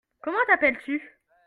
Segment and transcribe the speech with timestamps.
[0.23, 0.99] Comment t'appelles-tu?